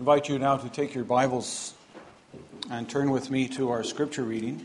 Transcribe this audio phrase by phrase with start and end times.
[0.00, 1.74] invite you now to take your Bibles
[2.70, 4.64] and turn with me to our scripture reading.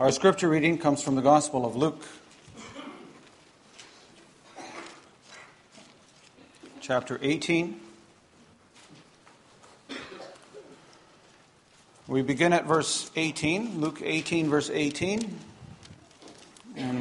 [0.00, 2.04] Our scripture reading comes from the Gospel of Luke,
[6.80, 7.80] chapter 18.
[12.08, 15.55] We begin at verse 18, Luke 18, verse 18, and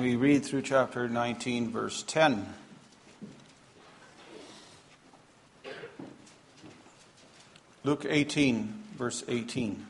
[0.05, 2.45] we read through chapter 19, verse 10.
[7.83, 9.83] Luke 18, verse 18.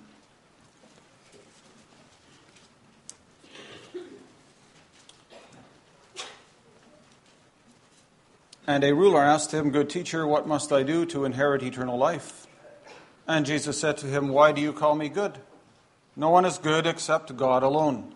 [8.65, 12.47] And a ruler asked him, Good teacher, what must I do to inherit eternal life?
[13.27, 15.39] And Jesus said to him, Why do you call me good?
[16.15, 18.15] No one is good except God alone.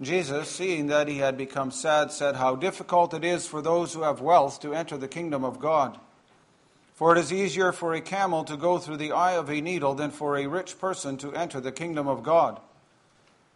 [0.00, 4.02] Jesus, seeing that he had become sad, said, How difficult it is for those who
[4.02, 5.98] have wealth to enter the kingdom of God.
[6.94, 9.94] For it is easier for a camel to go through the eye of a needle
[9.94, 12.60] than for a rich person to enter the kingdom of God.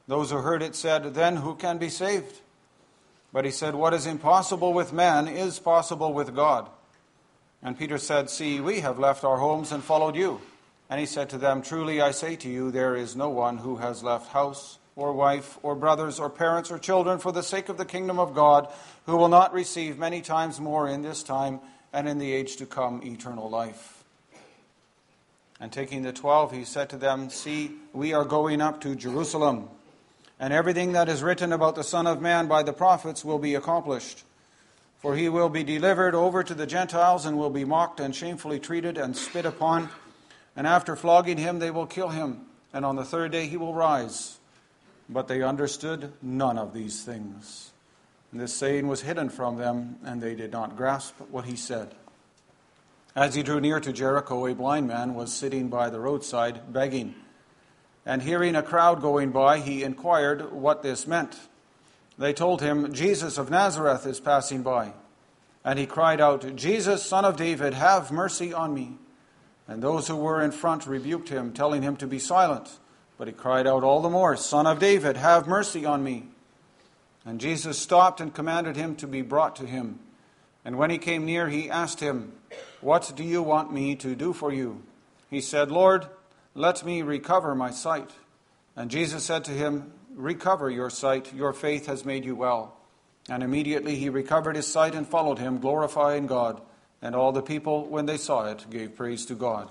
[0.09, 2.41] Those who heard it said, Then who can be saved?
[3.33, 6.69] But he said, What is impossible with man is possible with God.
[7.63, 10.41] And Peter said, See, we have left our homes and followed you.
[10.91, 13.77] And he said to them, Truly I say to you, there is no one who
[13.77, 17.79] has left house or wife or brothers or parents or children for the sake of
[17.79, 18.73] the kingdom of God
[19.07, 21.61] who will not receive many times more in this time
[21.93, 24.05] and in the age to come eternal life.
[25.61, 29.69] And taking the twelve, he said to them, See, we are going up to Jerusalem,
[30.41, 33.55] and everything that is written about the Son of Man by the prophets will be
[33.55, 34.25] accomplished.
[34.99, 38.59] For he will be delivered over to the Gentiles and will be mocked and shamefully
[38.59, 39.89] treated and spit upon
[40.57, 43.75] and after flogging him, they will kill him, and on the third day he will
[43.75, 44.39] rise.
[45.13, 47.71] But they understood none of these things.
[48.31, 51.95] And this saying was hidden from them, and they did not grasp what he said.
[53.15, 57.15] As he drew near to Jericho, a blind man was sitting by the roadside begging.
[58.07, 61.39] And hearing a crowd going by, he inquired what this meant.
[62.19, 64.93] They told him, Jesus of Nazareth is passing by.
[65.65, 68.97] And he cried out, Jesus, son of David, have mercy on me.
[69.69, 72.79] And those who were in front rebuked him, telling him to be silent.
[73.23, 76.25] But he cried out all the more, Son of David, have mercy on me.
[77.25, 80.01] And Jesus stopped and commanded him to be brought to him.
[80.65, 82.33] And when he came near, he asked him,
[82.81, 84.83] What do you want me to do for you?
[85.31, 86.09] He said, Lord,
[86.57, 88.11] let me recover my sight.
[88.75, 92.77] And Jesus said to him, Recover your sight, your faith has made you well.
[93.29, 96.61] And immediately he recovered his sight and followed him, glorifying God.
[97.01, 99.71] And all the people, when they saw it, gave praise to God.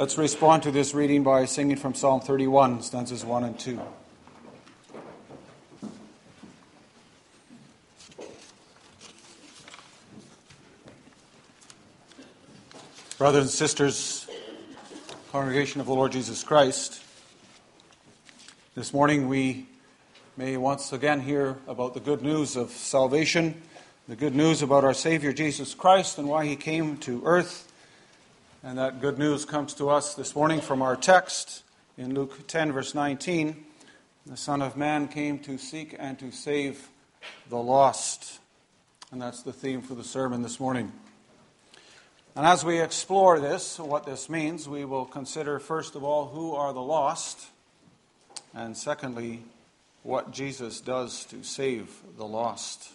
[0.00, 3.78] Let's respond to this reading by singing from Psalm 31, stanzas 1 and 2.
[13.18, 14.26] Brothers and sisters,
[15.32, 17.02] congregation of the Lord Jesus Christ,
[18.74, 19.66] this morning we
[20.38, 23.60] may once again hear about the good news of salvation,
[24.08, 27.69] the good news about our Savior Jesus Christ and why he came to earth.
[28.62, 31.62] And that good news comes to us this morning from our text
[31.96, 33.64] in Luke 10, verse 19.
[34.26, 36.90] The Son of Man came to seek and to save
[37.48, 38.38] the lost.
[39.12, 40.92] And that's the theme for the sermon this morning.
[42.36, 46.54] And as we explore this, what this means, we will consider first of all who
[46.54, 47.46] are the lost,
[48.52, 49.42] and secondly,
[50.02, 52.90] what Jesus does to save the lost.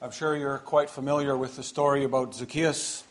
[0.00, 3.02] I'm sure you're quite familiar with the story about Zacchaeus.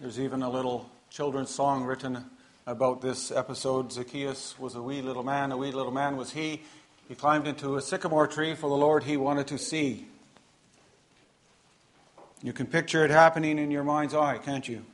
[0.00, 2.24] There's even a little children's song written
[2.66, 3.92] about this episode.
[3.92, 6.62] Zacchaeus was a wee little man, a wee little man was he.
[7.06, 10.08] He climbed into a sycamore tree for the Lord he wanted to see.
[12.42, 14.84] You can picture it happening in your mind's eye, can't you?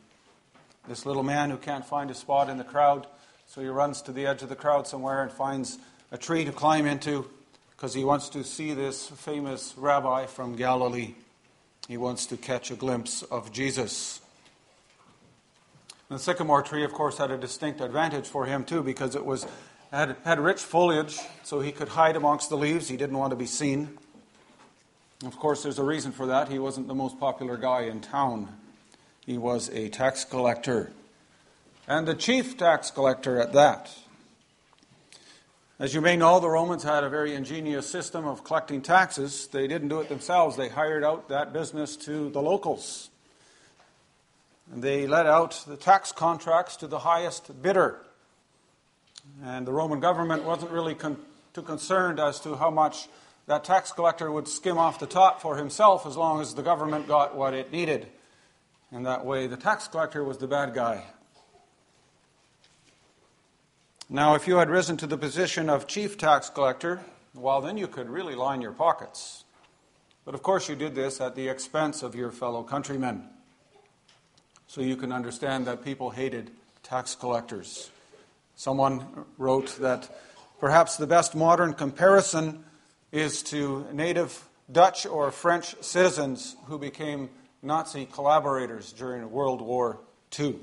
[0.87, 3.07] This little man who can't find a spot in the crowd,
[3.47, 5.79] so he runs to the edge of the crowd somewhere and finds
[6.13, 7.27] a tree to climb into
[7.79, 11.15] because he wants to see this famous rabbi from Galilee.
[11.87, 14.21] He wants to catch a glimpse of Jesus.
[16.09, 19.47] The sycamore tree, of course, had a distinct advantage for him too because it was
[19.93, 22.89] had, had rich foliage, so he could hide amongst the leaves.
[22.89, 23.97] He didn't want to be seen.
[25.25, 26.49] Of course, there's a reason for that.
[26.49, 28.49] He wasn't the most popular guy in town.
[29.25, 30.91] He was a tax collector,
[31.87, 33.95] and the chief tax collector at that.
[35.81, 39.47] As you may know, the Romans had a very ingenious system of collecting taxes.
[39.47, 43.11] They didn't do it themselves, they hired out that business to the locals.
[44.73, 48.05] And they let out the tax contracts to the highest bidder.
[49.45, 51.19] And the Roman government wasn't really con-
[51.55, 53.09] too concerned as to how much
[53.47, 57.07] that tax collector would skim off the top for himself as long as the government
[57.07, 58.09] got what it needed.
[58.91, 61.05] And that way, the tax collector was the bad guy.
[64.11, 67.03] Now, if you had risen to the position of chief tax collector,
[67.35, 69.45] well, then you could really line your pockets.
[70.25, 73.29] But of course, you did this at the expense of your fellow countrymen.
[74.67, 76.51] So you can understand that people hated
[76.83, 77.91] tax collectors.
[78.57, 80.09] Someone wrote that
[80.59, 82.65] perhaps the best modern comparison
[83.13, 87.29] is to native Dutch or French citizens who became
[87.63, 90.01] Nazi collaborators during World War
[90.39, 90.57] II.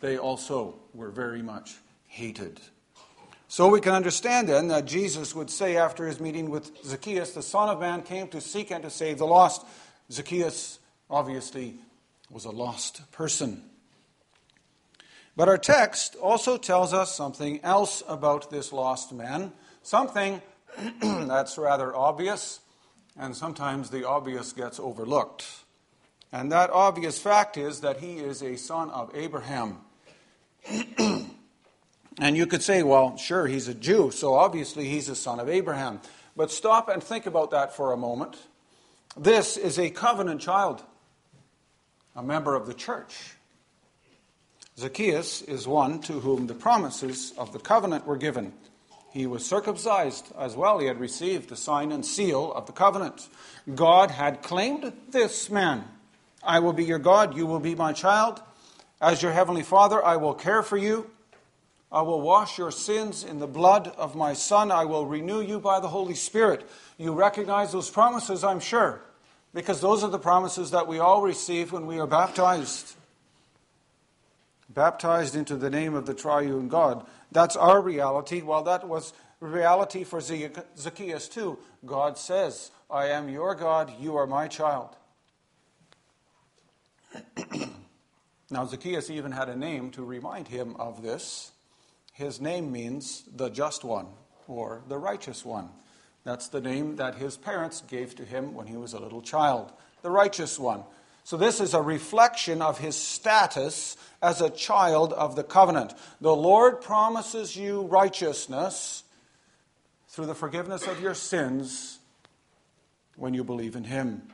[0.00, 1.74] They also were very much
[2.10, 2.60] hated.
[3.48, 7.42] So we can understand then that Jesus would say after his meeting with Zacchaeus, the
[7.42, 9.64] Son of Man came to seek and to save the lost.
[10.10, 11.76] Zacchaeus obviously
[12.30, 13.64] was a lost person.
[15.36, 19.52] But our text also tells us something else about this lost man,
[19.82, 20.42] something
[21.00, 22.60] that's rather obvious,
[23.16, 25.46] and sometimes the obvious gets overlooked.
[26.32, 29.78] And that obvious fact is that he is a son of Abraham.
[32.18, 35.48] and you could say, well, sure, he's a Jew, so obviously he's a son of
[35.48, 36.00] Abraham.
[36.36, 38.36] But stop and think about that for a moment.
[39.16, 40.82] This is a covenant child,
[42.16, 43.34] a member of the church.
[44.78, 48.52] Zacchaeus is one to whom the promises of the covenant were given.
[49.12, 50.78] He was circumcised as well.
[50.78, 53.28] He had received the sign and seal of the covenant.
[53.74, 55.84] God had claimed this man.
[56.42, 58.40] I will be your God, you will be my child.
[59.00, 61.10] As your heavenly Father, I will care for you.
[61.92, 64.70] I will wash your sins in the blood of my Son.
[64.70, 66.68] I will renew you by the Holy Spirit.
[66.98, 69.00] You recognize those promises, I'm sure,
[69.52, 72.94] because those are the promises that we all receive when we are baptized.
[74.68, 77.04] Baptized into the name of the triune God.
[77.32, 78.40] That's our reality.
[78.40, 81.58] Well, that was reality for Zacchaeus too.
[81.84, 84.94] God says, I am your God, you are my child.
[88.50, 91.50] now, Zacchaeus even had a name to remind him of this.
[92.20, 94.06] His name means the just one
[94.46, 95.70] or the righteous one.
[96.22, 99.72] That's the name that his parents gave to him when he was a little child,
[100.02, 100.84] the righteous one.
[101.24, 105.94] So, this is a reflection of his status as a child of the covenant.
[106.20, 109.02] The Lord promises you righteousness
[110.08, 112.00] through the forgiveness of your sins
[113.16, 114.24] when you believe in him.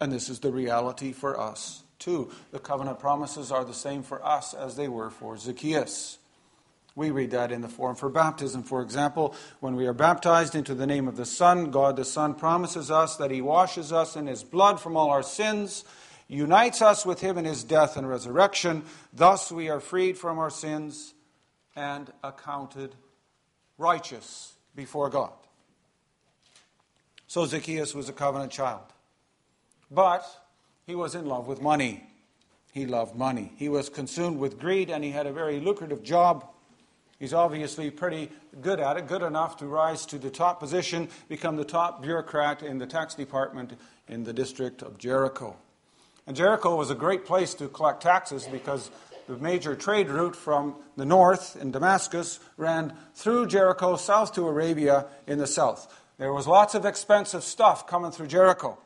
[0.00, 2.30] And this is the reality for us, too.
[2.50, 6.18] The covenant promises are the same for us as they were for Zacchaeus.
[6.96, 8.62] We read that in the form for baptism.
[8.62, 12.34] For example, when we are baptized into the name of the Son, God the Son
[12.34, 15.84] promises us that He washes us in His blood from all our sins,
[16.28, 18.84] unites us with Him in His death and resurrection.
[19.12, 21.14] Thus we are freed from our sins
[21.74, 22.94] and accounted
[23.76, 25.32] righteous before God.
[27.26, 28.84] So Zacchaeus was a covenant child.
[29.90, 30.24] But
[30.86, 32.04] he was in love with money.
[32.72, 33.52] He loved money.
[33.56, 36.46] He was consumed with greed and he had a very lucrative job.
[37.24, 38.28] He's obviously pretty
[38.60, 42.62] good at it, good enough to rise to the top position, become the top bureaucrat
[42.62, 43.72] in the tax department
[44.06, 45.56] in the district of Jericho.
[46.26, 48.90] And Jericho was a great place to collect taxes because
[49.26, 55.06] the major trade route from the north in Damascus ran through Jericho south to Arabia
[55.26, 55.90] in the south.
[56.18, 58.76] There was lots of expensive stuff coming through Jericho.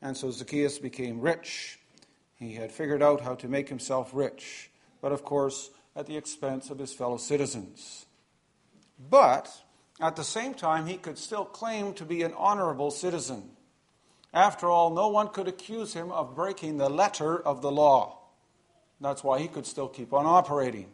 [0.00, 1.78] And so Zacchaeus became rich.
[2.36, 4.70] He had figured out how to make himself rich,
[5.02, 8.06] but of course, at the expense of his fellow citizens.
[9.10, 9.50] But
[10.00, 13.50] at the same time, he could still claim to be an honorable citizen.
[14.32, 18.18] After all, no one could accuse him of breaking the letter of the law.
[19.00, 20.86] That's why he could still keep on operating.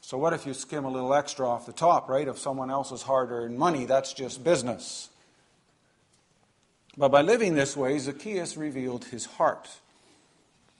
[0.00, 3.02] So, what if you skim a little extra off the top, right, of someone else's
[3.02, 3.84] hard earned money?
[3.84, 5.08] That's just business.
[6.96, 9.68] But by living this way, Zacchaeus revealed his heart.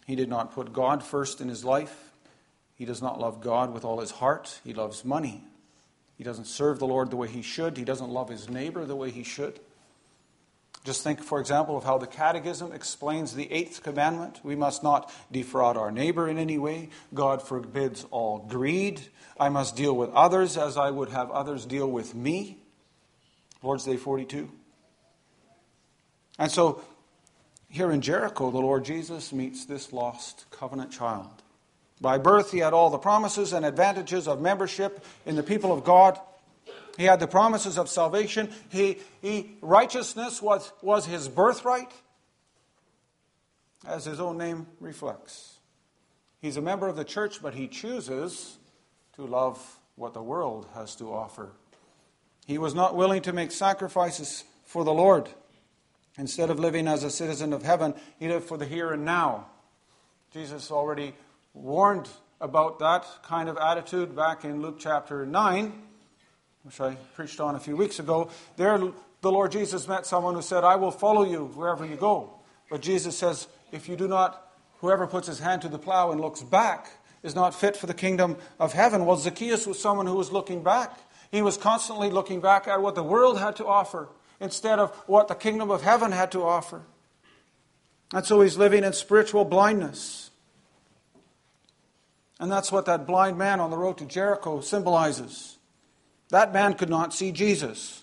[0.07, 2.13] He did not put God first in his life.
[2.77, 4.61] He does not love God with all his heart.
[4.65, 5.45] He loves money.
[6.17, 7.77] He doesn't serve the Lord the way he should.
[7.77, 9.61] He doesn't love his neighbor the way he should.
[10.85, 14.41] Just think, for example, of how the Catechism explains the eighth commandment.
[14.45, 16.91] We must not defraud our neighbor in any way.
[17.15, 19.01] God forbids all greed.
[19.41, 22.59] I must deal with others as I would have others deal with me.
[23.63, 24.51] Lord's Day 42.
[26.39, 26.83] And so,
[27.71, 31.44] here in Jericho, the Lord Jesus meets this lost covenant child.
[32.05, 35.85] By birth, he had all the promises and advantages of membership in the people of
[35.85, 36.21] God.
[36.99, 38.51] He had the promises of salvation.
[38.69, 41.91] He, he, righteousness was, was his birthright,
[43.87, 45.57] as his own name reflects.
[46.43, 48.59] He's a member of the church, but he chooses
[49.17, 51.53] to love what the world has to offer.
[52.45, 55.31] He was not willing to make sacrifices for the Lord.
[56.19, 59.47] Instead of living as a citizen of heaven, he lived for the here and now.
[60.35, 61.15] Jesus already
[61.55, 62.09] warned
[62.41, 65.73] about that kind of attitude back in Luke chapter 9
[66.65, 70.43] which I preached on a few weeks ago, there the Lord Jesus met someone who
[70.43, 72.41] said, I will follow you wherever you go.
[72.71, 76.21] But Jesus says, if you do not, whoever puts his hand to the plow and
[76.21, 76.91] looks back
[77.23, 79.05] is not fit for the kingdom of heaven.
[79.05, 80.99] Well, Zacchaeus was someone who was looking back.
[81.31, 84.09] He was constantly looking back at what the world had to offer
[84.41, 86.83] instead of what the kingdom of heaven had to offer.
[88.13, 90.31] And so he's living in spiritual blindness.
[92.41, 95.59] And that's what that blind man on the road to Jericho symbolizes.
[96.31, 98.03] That man could not see Jesus.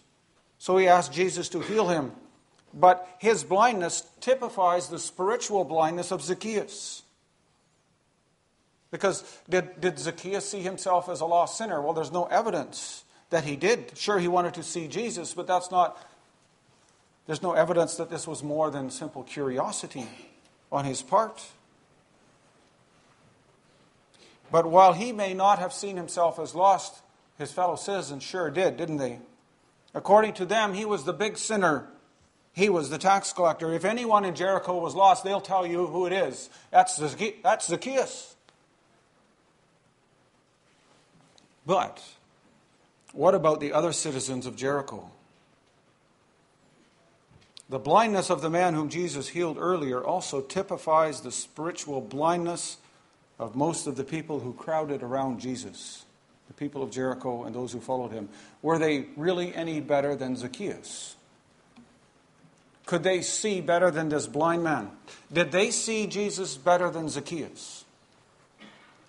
[0.58, 2.12] So he asked Jesus to heal him.
[2.74, 7.04] But his blindness typifies the spiritual blindness of Zacchaeus.
[8.92, 11.82] Because did, did Zacchaeus see himself as a lost sinner?
[11.82, 13.98] Well, there's no evidence that he did.
[13.98, 15.98] Sure, he wanted to see Jesus, but that's not,
[17.26, 20.08] there's no evidence that this was more than simple curiosity
[20.72, 21.42] on his part.
[24.52, 27.02] But while he may not have seen himself as lost,
[27.38, 29.20] his fellow citizens sure did, didn't they?
[29.94, 31.88] According to them, he was the big sinner.
[32.54, 33.74] He was the tax collector.
[33.74, 36.50] If anyone in Jericho was lost, they'll tell you who it is.
[36.70, 36.98] That's,
[37.44, 38.36] that's Zacchaeus.
[41.66, 42.04] But
[43.14, 45.10] what about the other citizens of Jericho?
[47.70, 52.78] The blindness of the man whom Jesus healed earlier also typifies the spiritual blindness
[53.42, 56.06] of most of the people who crowded around Jesus
[56.52, 58.28] the people of Jericho and those who followed him,
[58.62, 61.16] were they really any better than Zacchaeus?
[62.86, 64.92] Could they see better than this blind man?
[65.32, 67.86] Did they see Jesus better than Zacchaeus?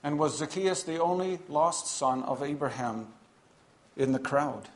[0.04, 3.08] And was Zacchaeus the only lost son of Abraham
[3.96, 4.68] in the crowd?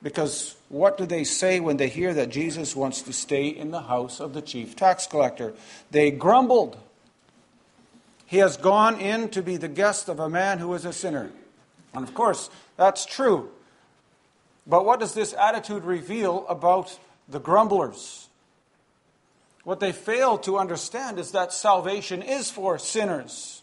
[0.00, 3.82] Because what do they say when they hear that Jesus wants to stay in the
[3.82, 5.54] house of the chief tax collector?
[5.90, 6.76] They grumbled.
[8.26, 11.30] He has gone in to be the guest of a man who is a sinner.
[11.92, 13.50] And of course, that's true.
[14.66, 18.28] But what does this attitude reveal about the grumblers?
[19.62, 23.62] What they fail to understand is that salvation is for sinners.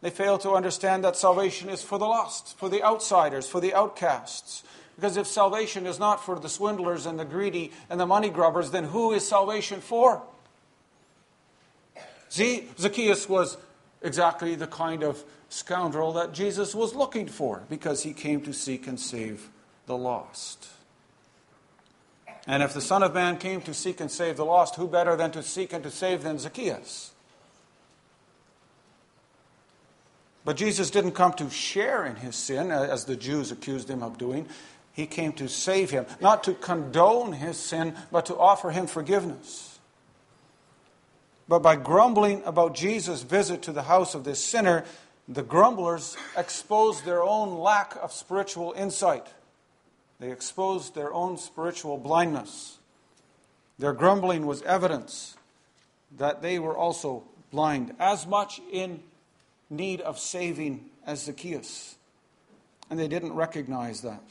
[0.00, 3.74] They fail to understand that salvation is for the lost, for the outsiders, for the
[3.74, 4.62] outcasts.
[4.94, 8.70] Because if salvation is not for the swindlers and the greedy and the money grubbers,
[8.70, 10.22] then who is salvation for?
[12.30, 13.56] Zacchaeus was
[14.02, 18.86] exactly the kind of scoundrel that Jesus was looking for because he came to seek
[18.86, 19.48] and save
[19.86, 20.68] the lost.
[22.46, 25.16] And if the Son of Man came to seek and save the lost, who better
[25.16, 27.12] than to seek and to save than Zacchaeus?
[30.44, 34.16] But Jesus didn't come to share in his sin, as the Jews accused him of
[34.16, 34.48] doing.
[34.92, 39.75] He came to save him, not to condone his sin, but to offer him forgiveness.
[41.48, 44.84] But by grumbling about Jesus' visit to the house of this sinner,
[45.28, 49.26] the grumblers exposed their own lack of spiritual insight.
[50.18, 52.78] They exposed their own spiritual blindness.
[53.78, 55.36] Their grumbling was evidence
[56.16, 59.02] that they were also blind, as much in
[59.68, 61.96] need of saving as Zacchaeus.
[62.88, 64.22] And they didn't recognize that.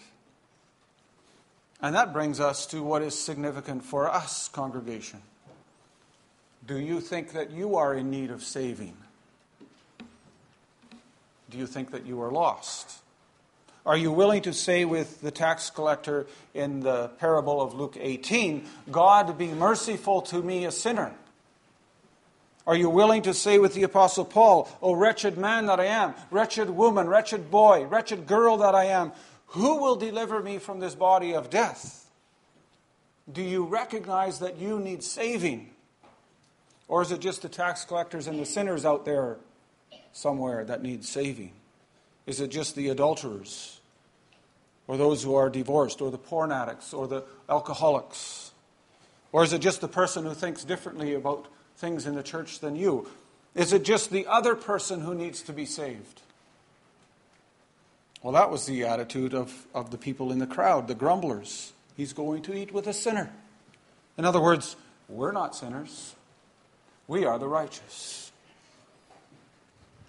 [1.81, 5.21] And that brings us to what is significant for us, congregation.
[6.67, 8.97] Do you think that you are in need of saving?
[11.49, 13.01] Do you think that you are lost?
[13.85, 18.65] Are you willing to say with the tax collector in the parable of Luke 18,
[18.91, 21.13] God be merciful to me, a sinner?
[22.65, 26.15] Are you willing to say with the Apostle Paul, O wretched man that I am,
[26.31, 29.11] wretched woman, wretched boy, wretched girl that I am,
[29.47, 32.09] who will deliver me from this body of death?
[33.31, 35.74] Do you recognize that you need saving?
[36.87, 39.37] Or is it just the tax collectors and the sinners out there
[40.13, 41.51] somewhere that need saving?
[42.25, 43.79] Is it just the adulterers?
[44.87, 46.01] Or those who are divorced?
[46.01, 46.93] Or the porn addicts?
[46.93, 48.51] Or the alcoholics?
[49.31, 52.75] Or is it just the person who thinks differently about things in the church than
[52.75, 53.07] you?
[53.53, 56.21] Is it just the other person who needs to be saved?
[58.21, 61.73] Well, that was the attitude of, of the people in the crowd, the grumblers.
[61.95, 63.31] He's going to eat with a sinner.
[64.17, 64.75] In other words,
[65.07, 66.14] we're not sinners,
[67.07, 68.31] we are the righteous.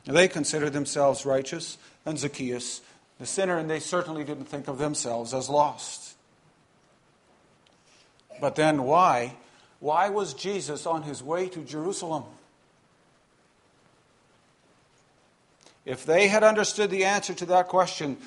[0.04, 2.80] They considered themselves righteous, and Zacchaeus
[3.18, 6.14] the sinner, and they certainly didn't think of themselves as lost.
[8.40, 9.36] But then why?
[9.80, 12.24] Why was Jesus on his way to Jerusalem?
[15.84, 18.18] If they had understood the answer to that question,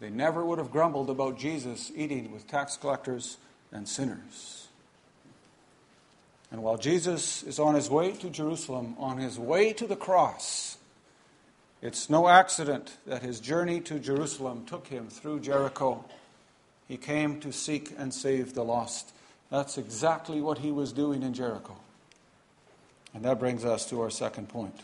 [0.00, 3.38] they never would have grumbled about Jesus eating with tax collectors
[3.72, 4.67] and sinners.
[6.50, 10.78] And while Jesus is on his way to Jerusalem, on his way to the cross,
[11.82, 16.04] it's no accident that his journey to Jerusalem took him through Jericho.
[16.88, 19.12] He came to seek and save the lost.
[19.50, 21.76] That's exactly what he was doing in Jericho.
[23.14, 24.74] And that brings us to our second point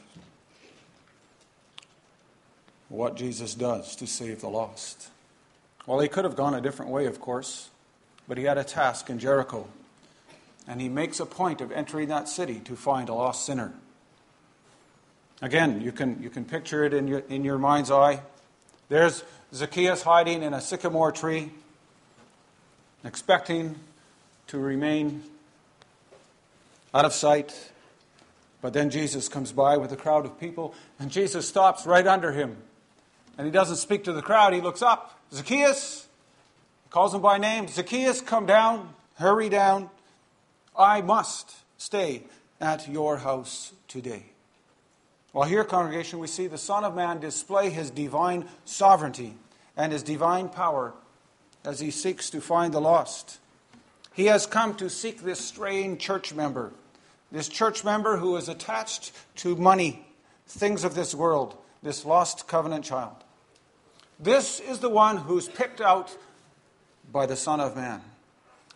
[2.88, 5.09] what Jesus does to save the lost.
[5.87, 7.70] Well, he could have gone a different way, of course,
[8.29, 9.66] but he had a task in Jericho.
[10.66, 13.72] And he makes a point of entering that city to find a lost sinner.
[15.42, 18.20] Again, you can, you can picture it in your, in your mind's eye.
[18.88, 21.50] There's Zacchaeus hiding in a sycamore tree,
[23.05, 23.77] expecting
[24.46, 25.22] to remain
[26.94, 27.72] out of sight.
[28.62, 32.33] But then Jesus comes by with a crowd of people, and Jesus stops right under
[32.33, 32.57] him.
[33.37, 35.20] And he doesn't speak to the crowd, he looks up.
[35.33, 36.07] Zacchaeus,
[36.88, 37.66] calls him by name.
[37.66, 39.90] Zacchaeus, come down, hurry down.
[40.77, 42.25] I must stay
[42.61, 44.25] at your house today.
[45.33, 49.35] Well, here, congregation, we see the Son of Man display his divine sovereignty
[49.77, 50.95] and his divine power
[51.65, 53.39] as he seeks to find the lost.
[54.13, 56.73] He has come to seek this straying church member,
[57.33, 60.07] this church member who is attached to money,
[60.47, 63.17] things of this world, this lost covenant child.
[64.21, 66.17] This is the one who's picked out
[67.11, 68.01] by the Son of Man.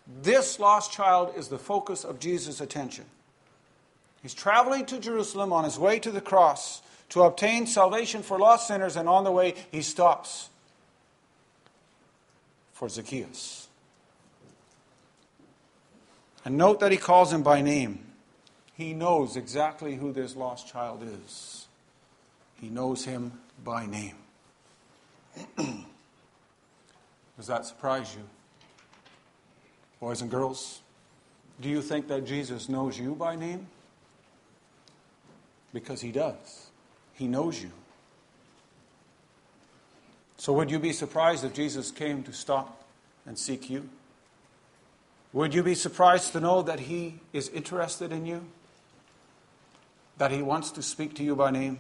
[0.09, 3.05] This lost child is the focus of Jesus' attention.
[4.23, 8.68] He's traveling to Jerusalem on his way to the cross to obtain salvation for lost
[8.68, 10.49] sinners, and on the way, he stops
[12.73, 13.68] for Zacchaeus.
[16.44, 18.05] And note that he calls him by name.
[18.75, 21.66] He knows exactly who this lost child is,
[22.61, 23.33] he knows him
[23.64, 24.16] by name.
[27.37, 28.23] Does that surprise you?
[30.01, 30.81] Boys and girls,
[31.61, 33.67] do you think that Jesus knows you by name?
[35.73, 36.71] Because he does.
[37.15, 37.71] He knows you.
[40.37, 42.85] So, would you be surprised if Jesus came to stop
[43.27, 43.89] and seek you?
[45.33, 48.45] Would you be surprised to know that he is interested in you?
[50.17, 51.79] That he wants to speak to you by name?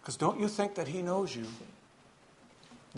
[0.00, 1.46] Because don't you think that he knows you?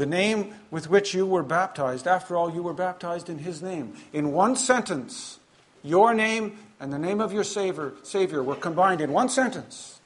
[0.01, 3.93] The name with which you were baptized, after all, you were baptized in his name.
[4.15, 5.39] In one sentence,
[5.83, 10.01] your name and the name of your Savior, Savior were combined in one sentence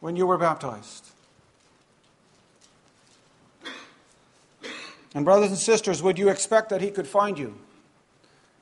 [0.00, 1.12] when you were baptized.
[5.14, 7.56] And, brothers and sisters, would you expect that He could find you?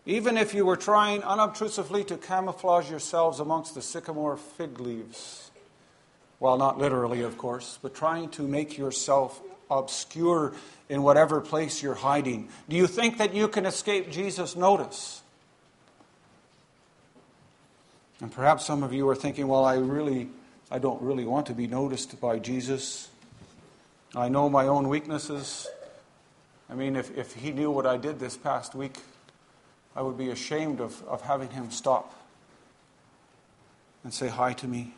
[0.04, 5.50] Even if you were trying unobtrusively to camouflage yourselves amongst the sycamore fig leaves.
[6.40, 10.52] Well, not literally, of course, but trying to make yourself obscure
[10.88, 12.48] in whatever place you're hiding.
[12.68, 15.22] Do you think that you can escape Jesus' notice?
[18.20, 20.28] And perhaps some of you are thinking, well, I really,
[20.70, 23.08] I don't really want to be noticed by Jesus.
[24.14, 25.66] I know my own weaknesses.
[26.70, 28.98] I mean, if, if he knew what I did this past week,
[29.96, 32.14] I would be ashamed of, of having him stop
[34.02, 34.94] and say hi to me.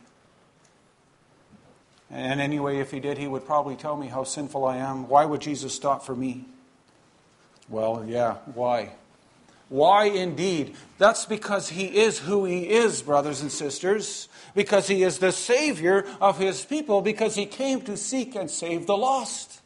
[2.09, 5.07] And anyway, if he did, he would probably tell me how sinful I am.
[5.07, 6.45] Why would Jesus stop for me?
[7.69, 8.93] Well, yeah, why?
[9.69, 10.75] Why indeed?
[10.97, 14.29] That's because he is who he is, brothers and sisters.
[14.55, 17.01] Because he is the Savior of his people.
[17.01, 19.59] Because he came to seek and save the lost.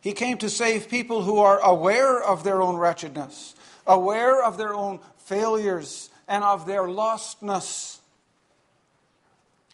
[0.00, 3.56] He came to save people who are aware of their own wretchedness,
[3.88, 7.98] aware of their own failures, and of their lostness.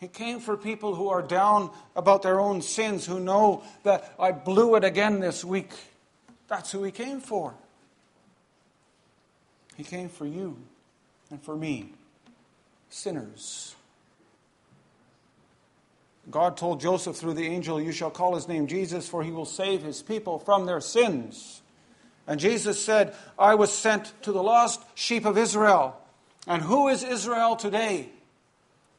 [0.02, 4.32] He came for people who are down about their own sins, who know that I
[4.32, 5.70] blew it again this week.
[6.48, 7.54] That's who he came for.
[9.76, 10.56] He came for you
[11.30, 11.92] and for me,
[12.90, 13.76] sinners.
[16.28, 19.44] God told Joseph through the angel, You shall call his name Jesus, for he will
[19.44, 21.62] save his people from their sins.
[22.26, 25.96] And Jesus said, I was sent to the lost sheep of Israel.
[26.48, 28.10] And who is Israel today?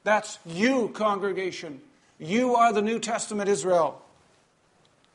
[0.04, 1.82] That's you, congregation.
[2.20, 4.02] You are the New Testament Israel.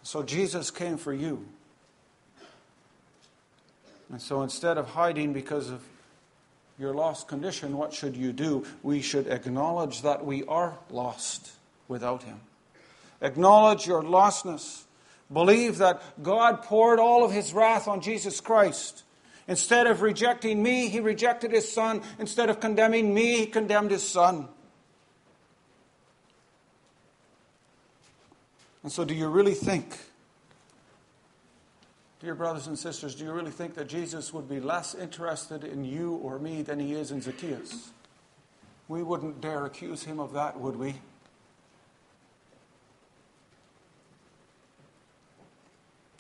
[0.03, 1.47] So Jesus came for you.
[4.11, 5.83] And so instead of hiding because of
[6.79, 8.65] your lost condition, what should you do?
[8.83, 11.53] We should acknowledge that we are lost
[11.89, 12.41] without Him.
[13.21, 14.85] Acknowledge your lostness.
[15.31, 19.03] Believe that God poured all of His wrath on Jesus Christ.
[19.47, 22.01] Instead of rejecting me, He rejected His Son.
[22.19, 24.49] Instead of condemning me, He condemned His Son.
[28.83, 29.99] And so, do you really think,
[32.21, 35.85] dear brothers and sisters, do you really think that Jesus would be less interested in
[35.85, 37.91] you or me than he is in Zacchaeus?
[38.87, 40.95] We wouldn't dare accuse him of that, would we?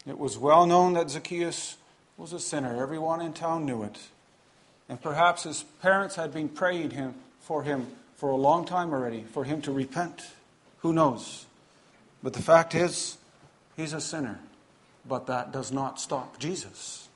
[0.07, 1.77] It was well known that Zacchaeus
[2.16, 2.83] was a sinner.
[2.83, 3.99] Everyone in town knew it.
[4.88, 9.23] And perhaps his parents had been praying him for him for a long time already,
[9.23, 10.23] for him to repent.
[10.79, 11.47] Who knows?
[12.23, 13.17] But the fact is,
[13.77, 14.41] he's a sinner.
[15.07, 17.09] But that does not stop Jesus.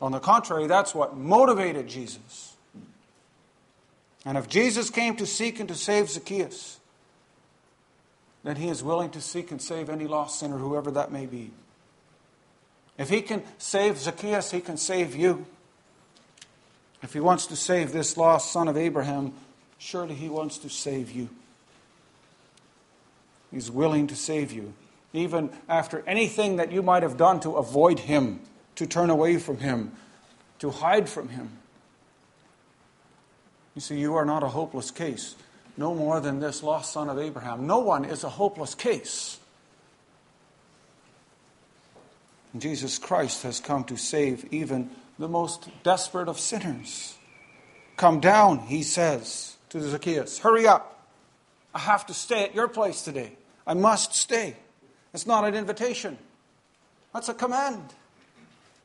[0.00, 2.56] On the contrary, that's what motivated Jesus.
[4.24, 6.78] And if Jesus came to seek and to save Zacchaeus,
[8.42, 11.50] then he is willing to seek and save any lost sinner, whoever that may be.
[12.98, 15.46] If he can save Zacchaeus, he can save you.
[17.02, 19.32] If he wants to save this lost son of Abraham,
[19.78, 21.28] surely he wants to save you.
[23.50, 24.74] He's willing to save you,
[25.12, 28.40] even after anything that you might have done to avoid him,
[28.76, 29.92] to turn away from him,
[30.60, 31.50] to hide from him.
[33.74, 35.34] You see, you are not a hopeless case,
[35.76, 37.66] no more than this lost son of Abraham.
[37.66, 39.38] No one is a hopeless case.
[42.56, 47.14] Jesus Christ has come to save even the most desperate of sinners.
[47.96, 50.38] Come down, he says to Zacchaeus.
[50.38, 51.06] Hurry up.
[51.74, 53.32] I have to stay at your place today.
[53.70, 54.56] I must stay.
[55.14, 56.18] It's not an invitation,
[57.14, 57.94] that's a command.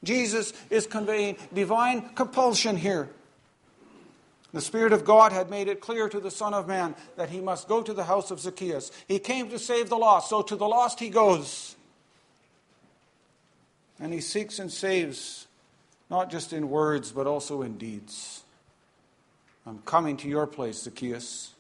[0.04, 3.10] Jesus is conveying divine compulsion here.
[4.54, 7.42] The Spirit of God had made it clear to the Son of Man that he
[7.42, 8.92] must go to the house of Zacchaeus.
[9.08, 11.76] He came to save the lost, so to the lost he goes.
[14.00, 15.48] And he seeks and saves,
[16.12, 18.44] not just in words, but also in deeds.
[19.66, 21.55] I'm coming to your place, Zacchaeus.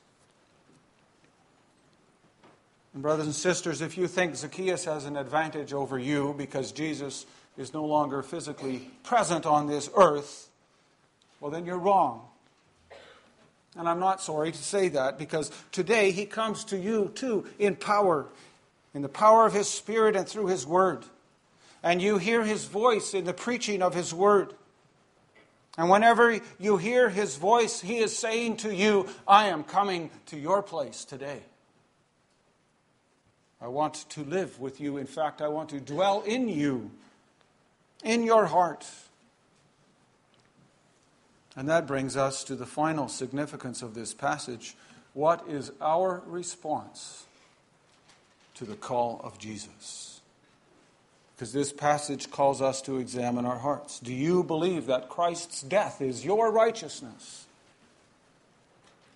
[2.96, 7.28] And, brothers and sisters, if you think Zacchaeus has an advantage over you because Jesus
[7.56, 10.50] is no longer physically present on this earth,
[11.40, 12.22] well, then you're wrong.
[13.78, 17.76] And I'm not sorry to say that because today he comes to you too in
[17.76, 18.26] power,
[18.96, 21.06] in the power of his Spirit and through his word
[21.86, 24.56] and you hear his voice in the preaching of his word.
[25.78, 30.38] And whenever you hear his voice, he is saying to you, I am coming to
[30.38, 31.44] your place today.
[33.62, 34.98] I want to live with you.
[34.98, 36.91] In fact, I want to dwell in you,
[38.04, 38.86] in your heart.
[41.56, 44.76] And that brings us to the final significance of this passage.
[45.13, 47.24] What is our response
[48.56, 50.15] to the call of Jesus?
[51.36, 54.00] because this passage calls us to examine our hearts.
[54.00, 57.46] Do you believe that Christ's death is your righteousness?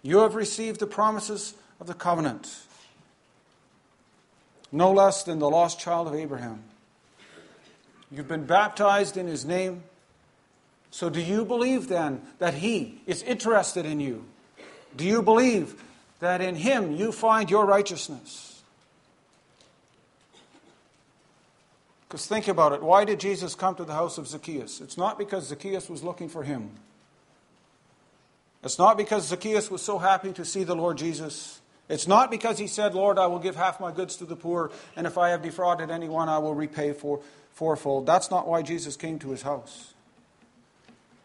[0.02, 2.63] You have received the promises of the covenant,
[4.71, 6.63] no less than the lost child of Abraham.
[8.12, 9.84] You've been baptized in his name.
[10.91, 14.25] So, do you believe then that he is interested in you?
[14.95, 15.82] Do you believe
[16.19, 18.62] that in him you find your righteousness?
[22.08, 22.82] Because think about it.
[22.82, 24.82] Why did Jesus come to the house of Zacchaeus?
[24.82, 26.71] It's not because Zacchaeus was looking for him.
[28.63, 31.59] It's not because Zacchaeus was so happy to see the Lord Jesus.
[31.89, 34.71] It's not because he said, Lord, I will give half my goods to the poor,
[34.95, 37.19] and if I have defrauded anyone, I will repay for,
[37.52, 38.06] fourfold.
[38.06, 39.93] That's not why Jesus came to his house.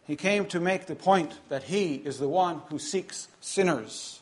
[0.06, 4.20] He came to make the point that he is the one who seeks sinners.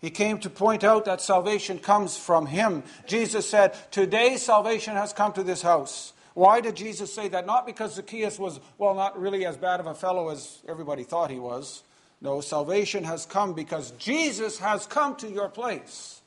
[0.00, 2.82] He came to point out that salvation comes from him.
[3.06, 6.12] Jesus said, Today salvation has come to this house.
[6.34, 7.46] Why did Jesus say that?
[7.46, 11.30] Not because Zacchaeus was, well, not really as bad of a fellow as everybody thought
[11.30, 11.82] he was.
[12.24, 16.20] No, salvation has come because Jesus has come to your place.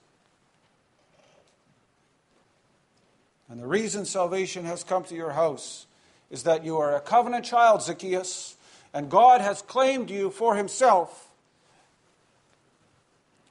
[3.49, 5.87] And the reason salvation has come to your house
[6.31, 8.55] is that you are a covenant child, Zacchaeus,
[8.93, 11.27] and God has claimed you for himself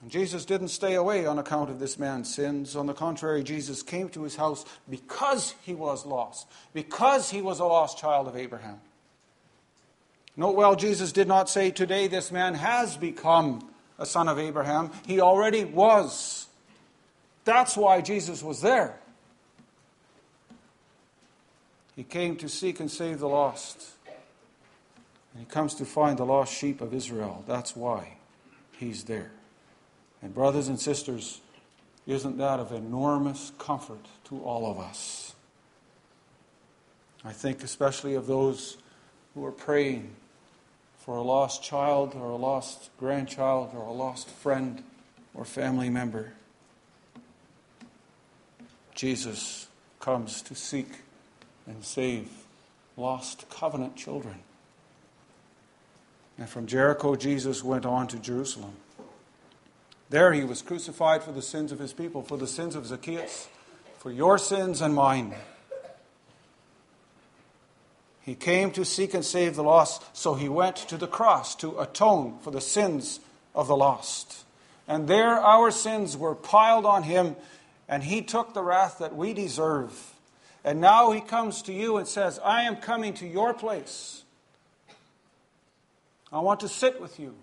[0.06, 2.76] and Jesus didn't stay away on account of this man's sins.
[2.76, 7.58] On the contrary, Jesus came to his house because he was lost, because he was
[7.58, 8.80] a lost child of Abraham.
[10.36, 14.90] Note well, Jesus did not say, Today this man has become a son of Abraham.
[15.06, 16.46] He already was.
[17.44, 18.98] That's why Jesus was there.
[21.94, 23.92] He came to seek and save the lost.
[25.32, 27.42] And he comes to find the lost sheep of Israel.
[27.46, 28.18] That's why
[28.72, 29.30] he's there.
[30.20, 31.40] And, brothers and sisters,
[32.06, 35.34] isn't that of enormous comfort to all of us?
[37.24, 38.76] I think especially of those
[39.34, 40.10] who are praying
[41.06, 44.82] for a lost child or a lost grandchild or a lost friend
[45.34, 46.32] or family member.
[48.96, 49.68] Jesus
[50.00, 50.88] comes to seek
[51.64, 52.28] and save
[52.96, 54.40] lost covenant children.
[56.38, 58.72] And from Jericho, Jesus went on to Jerusalem.
[60.10, 63.48] There he was crucified for the sins of his people, for the sins of Zacchaeus,
[63.98, 65.34] for your sins and mine.
[68.26, 71.78] He came to seek and save the lost, so he went to the cross to
[71.78, 73.20] atone for the sins
[73.54, 74.44] of the lost.
[74.88, 77.36] And there our sins were piled on him,
[77.88, 80.12] and he took the wrath that we deserve.
[80.64, 84.24] And now he comes to you and says, I am coming to your place.
[86.32, 87.36] I want to sit with you.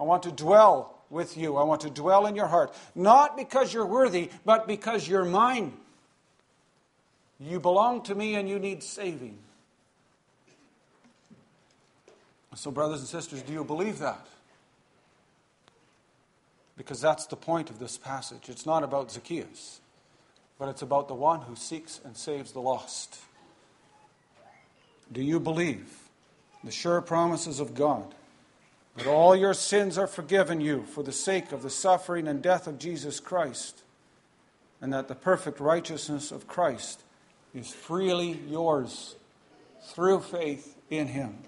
[0.00, 1.56] I want to dwell with you.
[1.56, 2.74] I want to dwell in your heart.
[2.94, 5.74] Not because you're worthy, but because you're mine.
[7.38, 9.38] You belong to me and you need saving.
[12.58, 14.26] So, brothers and sisters, do you believe that?
[16.76, 18.48] Because that's the point of this passage.
[18.48, 19.80] It's not about Zacchaeus,
[20.58, 23.20] but it's about the one who seeks and saves the lost.
[25.12, 25.88] Do you believe
[26.64, 28.12] the sure promises of God?
[28.96, 32.66] that all your sins are forgiven you for the sake of the suffering and death
[32.66, 33.84] of Jesus Christ,
[34.80, 37.04] and that the perfect righteousness of Christ
[37.54, 39.14] is freely yours
[39.92, 41.38] through faith in Him.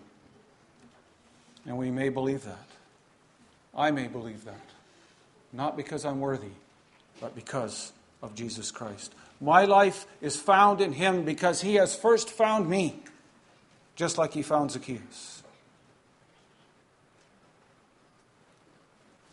[1.66, 2.66] And we may believe that.
[3.74, 4.60] I may believe that.
[5.52, 6.52] Not because I'm worthy,
[7.20, 7.92] but because
[8.22, 9.14] of Jesus Christ.
[9.40, 13.00] My life is found in Him because He has first found me,
[13.96, 15.42] just like He found Zacchaeus.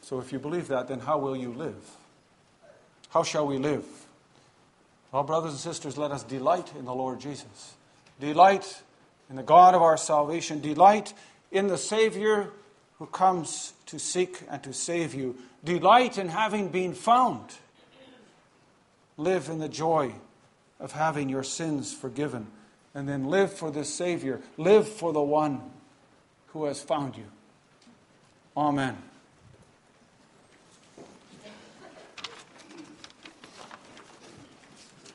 [0.02, 1.98] So if you believe that, then how will you live?
[3.10, 3.86] How shall we live?
[5.12, 7.74] Well, brothers and sisters, let us delight in the Lord Jesus.
[8.20, 8.84] Delight
[9.30, 10.62] in the God of our salvation.
[10.62, 11.13] Delight
[11.51, 12.51] in the Savior
[12.99, 15.38] who comes to seek and to save you.
[15.63, 17.45] Delight in having been found.
[19.17, 20.13] Live in the joy
[20.79, 22.47] of having your sins forgiven.
[22.93, 24.41] And then live for the Savior.
[24.57, 25.62] Live for the one
[26.47, 27.25] who has found you.
[28.55, 28.97] Amen.